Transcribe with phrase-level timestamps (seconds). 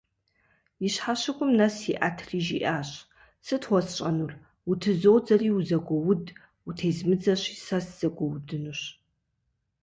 [0.87, 2.89] И щхьэщыгум нэс иӏэтри, жиӏащ:
[3.45, 4.33] «Сыт уэсщӏэнур?
[4.69, 6.25] Утызодзэри- узэгуоуд,
[6.67, 8.81] утезмыдзэщи, сэ сызэгуэудынущ».